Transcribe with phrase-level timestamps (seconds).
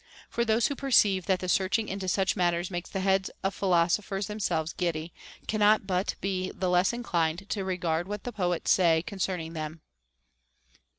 [0.31, 4.01] For those who perceive that the searching into such matters makes the heads of philoso
[4.01, 5.13] phers themselves giddy
[5.47, 9.81] cannot but be the less inclined to regard what poets say concerning them.